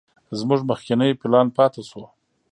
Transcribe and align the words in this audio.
زموږ 0.39 0.59
مخکينى 0.69 1.09
پلان 1.21 1.47
پاته 1.57 1.81
سو. 1.89 2.01